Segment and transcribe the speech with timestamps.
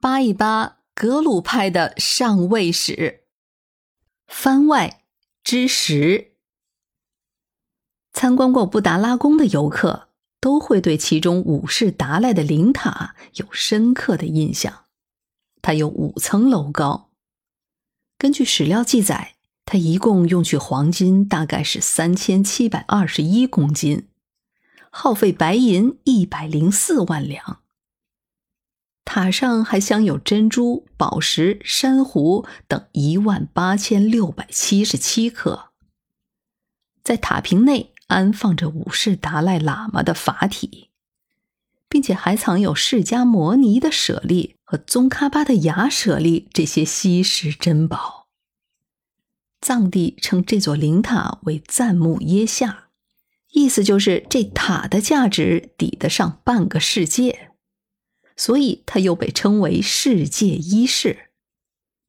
[0.00, 3.24] 扒一扒格鲁派的上位史。
[4.26, 5.02] 番外
[5.44, 6.32] 之十，
[8.10, 10.08] 参观过布达拉宫的游客
[10.40, 14.84] 都会对其中五世达赖的灵塔有深刻的印象。
[15.60, 17.10] 它有五层楼高，
[18.16, 19.34] 根据史料记载，
[19.66, 24.08] 它一共用去黄金大概是三千七百二十一公斤，
[24.90, 27.60] 耗费白银一百零四万两。
[29.04, 35.70] 塔上还镶有珍珠、宝石、珊瑚等一万八千六百七十七颗。
[37.02, 40.90] 在塔坪内安放着五世达赖喇嘛的法体，
[41.88, 48.28] 并且还藏有释迦摩尼的舍利和宗喀巴的牙舍利这些稀世珍宝。
[49.60, 52.88] 藏地称这座灵塔为赞木耶夏，
[53.50, 57.49] 意思就是这塔的价值抵得上半个世界。
[58.40, 61.28] 所以，它又被称为世界一世，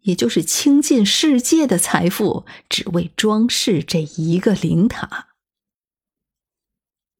[0.03, 5.27] 也就是倾尽世界的财富，只为装饰这一个灵塔。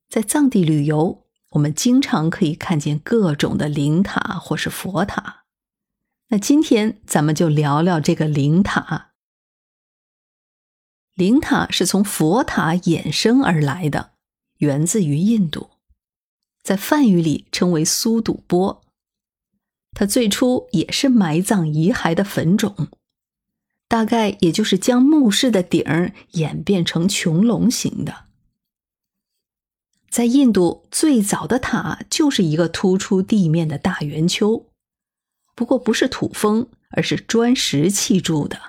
[0.08, 5.44] 在藏地旅游，我们经常可以看见各种的灵塔或是佛塔。
[6.30, 9.12] 那今天咱们就聊聊这个灵塔。
[11.16, 14.14] 灵塔是从佛塔衍生而来的，
[14.60, 15.72] 源自于印度，
[16.64, 18.82] 在梵语里称为苏堵波。
[19.94, 22.88] 它最初也是埋葬遗骸的坟冢，
[23.88, 28.26] 大概也就是将墓室的顶儿演变成穹隆形的。
[30.10, 34.68] 在印度，最早的塔就是一个突出地面的大圆丘，
[35.56, 38.60] 不过不是土封，而是砖石砌筑的，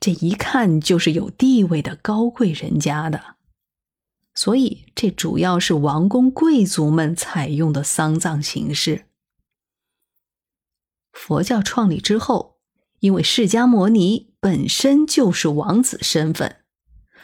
[0.00, 3.36] 这一看就是有地位的高贵人家的，
[4.34, 9.06] 所以这主要是王公贵族们采用的丧葬形式。
[11.16, 12.58] 佛教创立之后，
[13.00, 16.58] 因为释迦牟尼本身就是王子身份，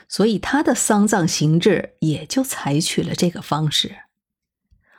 [0.08, 3.94] 所以他的丧葬形制也就采取了这个方式。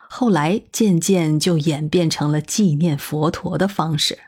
[0.07, 4.19] 后来渐渐就演变成了纪念佛陀的方式。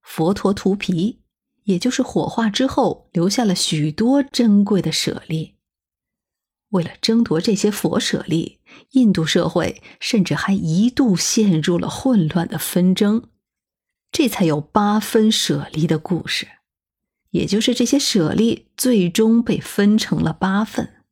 [0.00, 1.20] 佛陀涂皮，
[1.64, 5.57] 也就是火化之后留下了许多珍贵的舍利。
[6.70, 8.58] 为了争夺这些佛舍利，
[8.90, 13.24] 印度社会甚至还一度陷入了混乱的纷争，
[14.12, 16.46] 这才有八分舍利的故事。
[17.30, 21.04] 也就是这些舍利最终被分成了八份。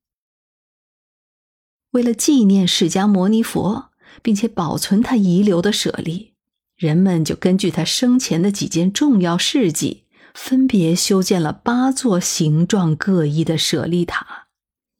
[1.90, 3.90] 为了纪念释迦牟尼佛，
[4.22, 6.34] 并且保存他遗留的舍利，
[6.74, 14.45] 人们就根据他生前的几件重要事迹，分别修建了八座形状各异的舍利塔。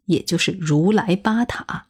[0.07, 1.87] 也就是如来八塔，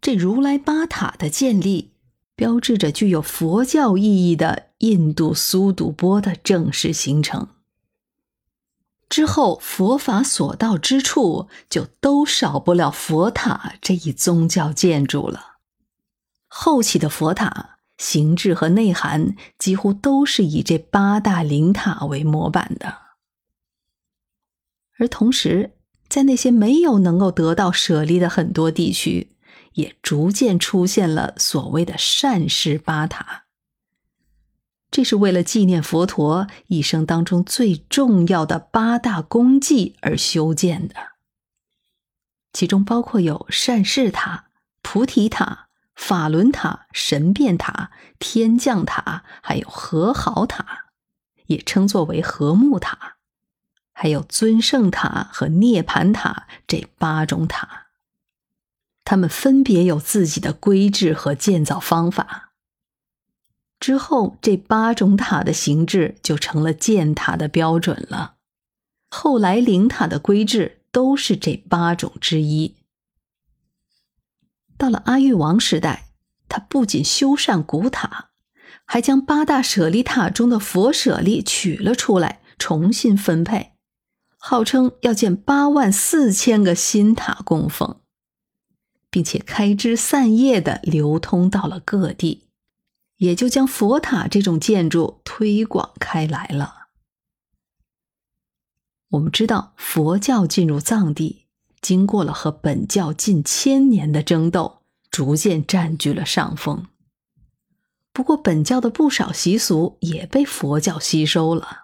[0.00, 1.92] 这如来八塔的建立，
[2.34, 7.48] 标志着具有佛教意义的印度苏堵波的正式形成。
[9.08, 15.58] 之后，佛法所到之处，就都少不了佛塔这一宗教建筑了。
[16.48, 22.98] 后期的佛塔形制和内涵，几乎都是以这八大灵塔为模板的，
[24.98, 25.72] 而同时。
[26.12, 29.30] 在那些没有能够得到舍利的很多地区，
[29.72, 33.44] 也逐渐出现了所谓的善事八塔。
[34.90, 40.94] 这是为了纪念佛陀一生当中最重要的八大功绩而修建的，
[42.52, 44.48] 其中包括有善事塔、
[44.82, 50.90] 菩提塔、法轮塔、神变塔、天降塔，还有和好塔，
[51.46, 53.11] 也称作为和睦塔。
[53.92, 57.86] 还有尊圣塔和涅盘塔这八种塔，
[59.04, 62.52] 它们分别有自己的规制和建造方法。
[63.78, 68.36] 之后，这八种塔的形制就成了建塔的标准了。
[69.10, 72.76] 后来，灵塔的规制都是这八种之一。
[74.78, 76.06] 到了阿育王时代，
[76.48, 78.30] 他不仅修缮古塔，
[78.84, 83.71] 还将八大舍利塔中的佛舍利取了出来，重新分配。
[84.44, 88.00] 号称要建八万四千个新塔供奉，
[89.08, 92.48] 并且开枝散叶的流通到了各地，
[93.18, 96.88] 也就将佛塔这种建筑推广开来了。
[99.10, 101.46] 我们知道，佛教进入藏地，
[101.80, 106.88] 经过了和本教近千年的争斗，逐渐占据了上风。
[108.12, 111.81] 不过，本教的不少习俗也被佛教吸收了。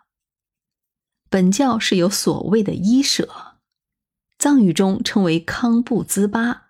[1.28, 3.56] 本教是有所谓的衣舍，
[4.38, 6.68] 藏语中称为康布兹巴，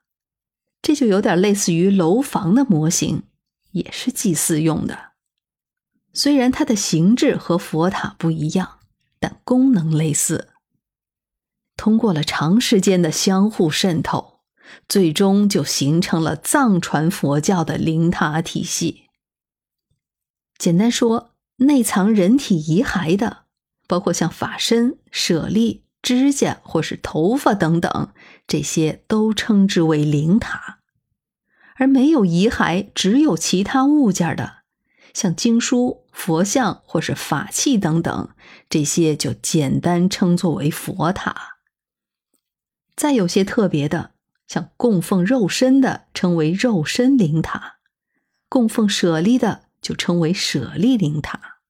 [0.82, 3.24] 这就有点类似于楼房的模型，
[3.72, 5.12] 也是祭祀用的。
[6.12, 8.80] 虽然它的形制和佛塔不一样，
[9.20, 10.48] 但功能类似。
[11.76, 14.40] 通过了长时间的相互渗透，
[14.88, 19.04] 最终就形成了藏传佛教的灵塔体系。
[20.56, 23.44] 简单说，内藏人体遗骸的，
[23.88, 28.12] 包括像法身、舍利、指甲或是头发等等，
[28.46, 30.78] 这些都称之为灵塔；
[31.74, 34.58] 而没有遗骸，只有其他物件的，
[35.12, 38.30] 像经书、佛像或是法器等等，
[38.68, 41.56] 这些就简单称作为佛塔。
[42.94, 44.12] 再有些特别的，
[44.46, 47.78] 像供奉肉身的，称为肉身灵塔；
[48.48, 51.60] 供奉舍利的，就称为舍利灵塔。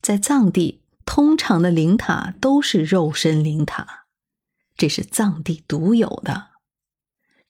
[0.00, 4.06] 在藏地，通常的灵塔都是肉身灵塔，
[4.76, 6.48] 这是藏地独有的，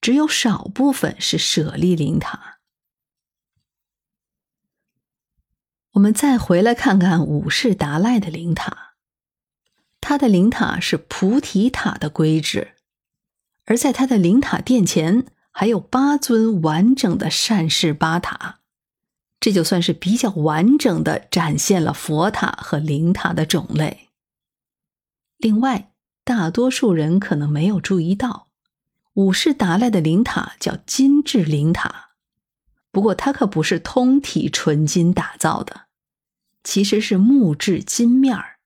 [0.00, 2.58] 只有少部分是舍利灵塔。
[5.92, 8.94] 我们再回来看看五世达赖的灵塔。
[10.00, 12.74] 他的灵塔是菩提塔的规制，
[13.64, 18.60] 而在他的灵塔殿前还有八尊完整的善事八塔，
[19.44, 24.08] 这就算是比较完整的展现了佛塔和灵塔的种类。
[25.36, 25.92] 另外，
[26.24, 28.48] 大多数人可能没有注意到，
[29.12, 32.12] 五世达赖的灵塔叫金质灵塔，
[32.90, 35.88] 不过它可不是通体纯金打造的，
[36.62, 38.56] 其实是木质金面儿。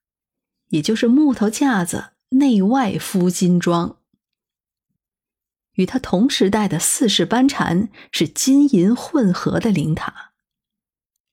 [0.69, 3.97] 也就是木头架子内外敷金装，
[5.73, 10.28] 与他同时代的四世班禅是金银混合的灵塔。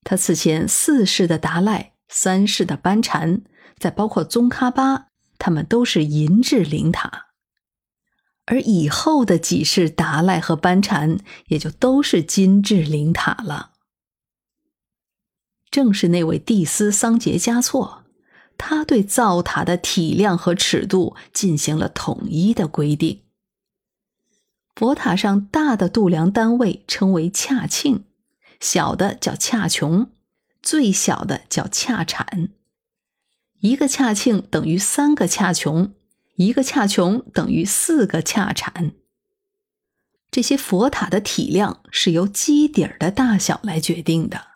[0.05, 3.41] 他此前四世的达赖、三世的班禅，
[3.77, 5.07] 再包括宗喀巴，
[5.37, 7.25] 他们都是银质灵塔，
[8.45, 11.17] 而以后的几世达赖和班禅
[11.47, 13.71] 也就都是金质灵塔了。
[15.69, 18.03] 正是那位蒂斯桑杰嘉措。
[18.57, 23.23] 他对造塔的体量和尺度进行了统一的规定。
[24.73, 28.05] 佛塔上大的度量单位称为恰庆，
[28.59, 30.11] 小的叫恰琼，
[30.61, 32.49] 最小的叫恰产。
[33.59, 35.93] 一个恰庆等于三个恰琼，
[36.35, 38.91] 一个恰琼等于四个恰产。
[40.29, 44.47] 这些佛塔的体量是由基底儿的大小来决定的，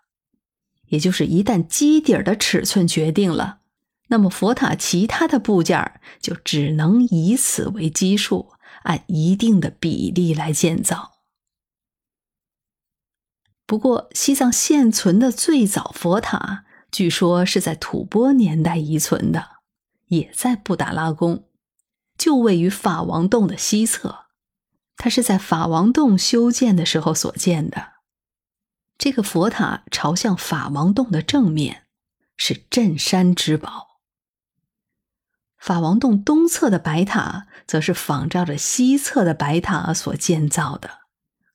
[0.88, 3.60] 也就是一旦基底儿的尺寸决定了。
[4.08, 8.50] 那么佛塔其他的部件就只能以此为基数，
[8.82, 11.19] 按一定的比例来建造。
[13.70, 19.46] 不过，西藏现存的最早佛塔，据说是在吐蕃年代遗存的，
[20.08, 21.44] 也在布达拉宫，
[22.18, 24.24] 就位于法王洞的西侧。
[24.96, 27.92] 它是在法王洞修建的时候所建的。
[28.98, 31.84] 这个佛塔朝向法王洞的正面，
[32.36, 34.00] 是镇山之宝。
[35.56, 41.02] 法王洞东侧的白塔，则是仿照着西侧的白塔所建造的，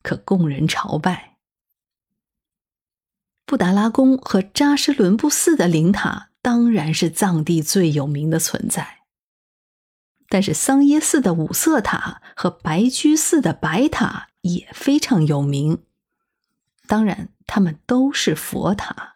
[0.02, 1.35] 可供人朝拜。
[3.46, 8.98] 布达拉宫和扎什伦布寺的灵塔当然是藏地最有名的存在，
[10.28, 15.78] 但是桑耶寺的五色塔和白居寺的白塔也非常有名。
[16.88, 19.15] 当然，它们都是佛塔。